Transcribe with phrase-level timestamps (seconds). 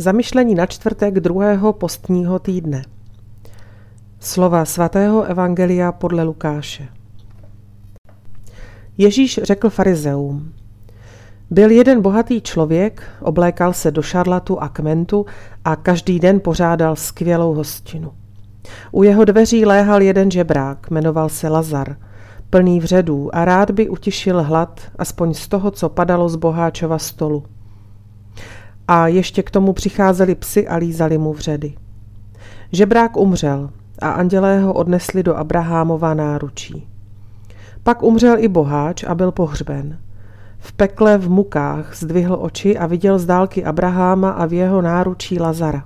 [0.00, 2.82] Zamyšlení na čtvrtek druhého postního týdne.
[4.20, 6.88] Slova svatého Evangelia podle Lukáše.
[8.98, 10.52] Ježíš řekl farizeum.
[11.50, 15.26] Byl jeden bohatý člověk, oblékal se do šarlatu a kmentu
[15.64, 18.12] a každý den pořádal skvělou hostinu.
[18.92, 21.96] U jeho dveří léhal jeden žebrák, jmenoval se Lazar,
[22.50, 27.44] plný vředů a rád by utišil hlad, aspoň z toho, co padalo z boháčova stolu
[28.88, 31.74] a ještě k tomu přicházeli psy a lízali mu vředy.
[32.72, 33.70] Žebrák umřel
[34.02, 36.88] a andělé ho odnesli do Abrahámova náručí.
[37.82, 39.98] Pak umřel i boháč a byl pohřben.
[40.58, 45.38] V pekle v mukách zdvihl oči a viděl z dálky Abraháma a v jeho náručí
[45.38, 45.84] Lazara.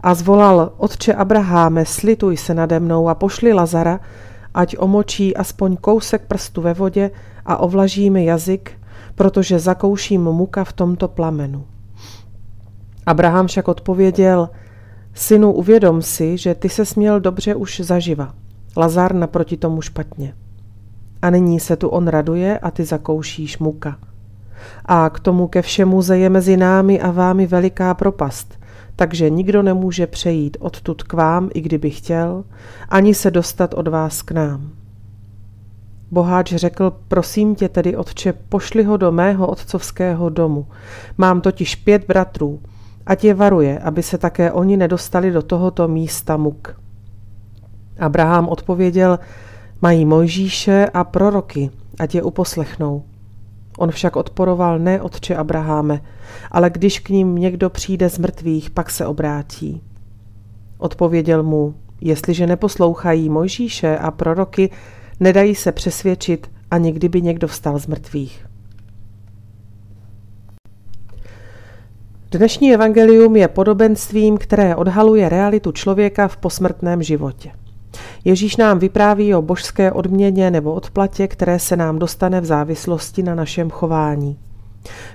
[0.00, 4.00] A zvolal, otče Abraháme, slituj se nade mnou a pošli Lazara,
[4.54, 7.10] ať omočí aspoň kousek prstu ve vodě
[7.46, 8.72] a ovlaží mi jazyk,
[9.14, 11.64] protože zakouším muka v tomto plamenu.
[13.06, 14.48] Abraham však odpověděl,
[15.14, 18.34] synu, uvědom si, že ty se směl dobře už zaživa.
[18.76, 20.34] Lazar naproti tomu špatně.
[21.22, 23.96] A nyní se tu on raduje a ty zakoušíš muka.
[24.84, 28.58] A k tomu ke všemu zeje mezi námi a vámi veliká propast,
[28.96, 32.44] takže nikdo nemůže přejít odtud k vám, i kdyby chtěl,
[32.88, 34.70] ani se dostat od vás k nám.
[36.10, 40.66] Boháč řekl, prosím tě tedy, otče, pošli ho do mého otcovského domu.
[41.18, 42.60] Mám totiž pět bratrů,
[43.06, 46.80] ať je varuje, aby se také oni nedostali do tohoto místa muk.
[47.98, 49.18] Abraham odpověděl,
[49.82, 53.02] mají Mojžíše a proroky, ať je uposlechnou.
[53.78, 56.00] On však odporoval ne otče Abraháme,
[56.50, 59.82] ale když k ním někdo přijde z mrtvých, pak se obrátí.
[60.78, 64.70] Odpověděl mu, jestliže neposlouchají Mojžíše a proroky,
[65.20, 68.46] nedají se přesvědčit, ani kdyby někdo vstal z mrtvých.
[72.34, 77.50] Dnešní evangelium je podobenstvím, které odhaluje realitu člověka v posmrtném životě.
[78.24, 83.34] Ježíš nám vypráví o božské odměně nebo odplatě, které se nám dostane v závislosti na
[83.34, 84.38] našem chování.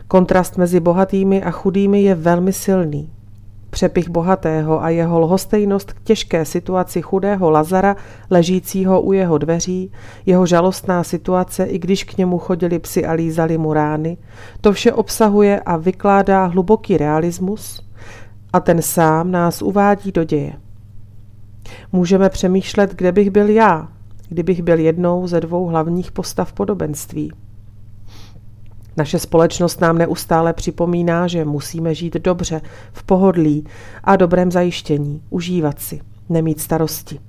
[0.07, 3.09] Kontrast mezi bohatými a chudými je velmi silný.
[3.69, 7.95] Přepich bohatého a jeho lhostejnost k těžké situaci chudého Lazara,
[8.29, 9.91] ležícího u jeho dveří,
[10.25, 14.17] jeho žalostná situace, i když k němu chodili psi a lízali mu rány,
[14.61, 17.89] to vše obsahuje a vykládá hluboký realismus
[18.53, 20.53] a ten sám nás uvádí do děje.
[21.91, 23.87] Můžeme přemýšlet, kde bych byl já,
[24.29, 27.31] kdybych byl jednou ze dvou hlavních postav podobenství.
[28.99, 32.61] Naše společnost nám neustále připomíná, že musíme žít dobře,
[32.91, 33.67] v pohodlí
[34.03, 37.19] a dobrém zajištění, užívat si, nemít starosti.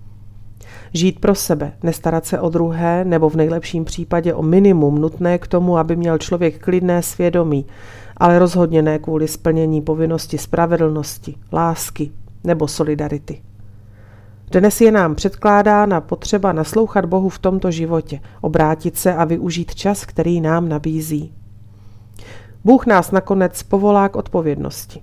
[0.93, 5.47] Žít pro sebe, nestarat se o druhé nebo v nejlepším případě o minimum nutné k
[5.47, 7.67] tomu, aby měl člověk klidné svědomí,
[8.17, 12.11] ale rozhodně ne kvůli splnění povinnosti spravedlnosti, lásky
[12.45, 13.43] nebo solidarity.
[14.51, 20.05] Dnes je nám předkládána potřeba naslouchat Bohu v tomto životě, obrátit se a využít čas,
[20.05, 21.40] který nám nabízí.
[22.65, 25.03] Bůh nás nakonec povolá k odpovědnosti.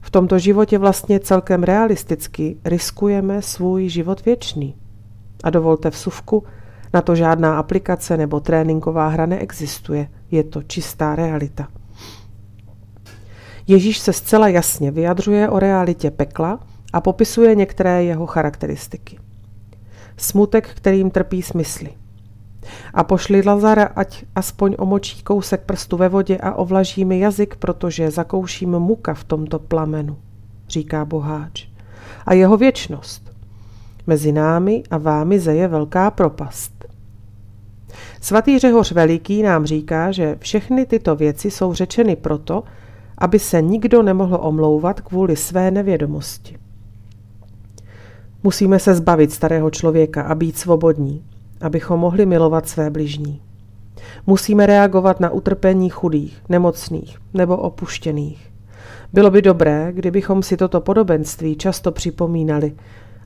[0.00, 4.74] V tomto životě vlastně celkem realisticky riskujeme svůj život věčný.
[5.44, 6.44] A dovolte vsuvku,
[6.94, 11.68] na to žádná aplikace nebo tréninková hra neexistuje, je to čistá realita.
[13.66, 16.60] Ježíš se zcela jasně vyjadřuje o realitě pekla
[16.92, 19.18] a popisuje některé jeho charakteristiky.
[20.16, 21.90] Smutek, kterým trpí smysly–
[22.94, 28.10] a pošli Lazara, ať aspoň omočí kousek prstu ve vodě a ovlaží mi jazyk, protože
[28.10, 30.16] zakouším muka v tomto plamenu,
[30.68, 31.68] říká boháč.
[32.26, 33.32] A jeho věčnost.
[34.06, 36.84] Mezi námi a vámi zeje velká propast.
[38.20, 42.64] Svatý Řehoř Veliký nám říká, že všechny tyto věci jsou řečeny proto,
[43.18, 46.58] aby se nikdo nemohl omlouvat kvůli své nevědomosti.
[48.42, 51.24] Musíme se zbavit starého člověka a být svobodní
[51.60, 53.40] abychom mohli milovat své bližní.
[54.26, 58.52] Musíme reagovat na utrpení chudých, nemocných nebo opuštěných.
[59.12, 62.74] Bylo by dobré, kdybychom si toto podobenství často připomínali,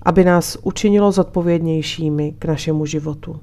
[0.03, 3.41] aby nás učinilo zodpovědnějšími k našemu životu.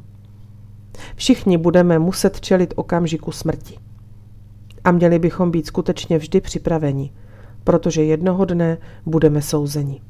[1.16, 3.78] Všichni budeme muset čelit okamžiku smrti.
[4.84, 7.12] A měli bychom být skutečně vždy připraveni,
[7.64, 10.02] protože jednoho dne budeme souzeni.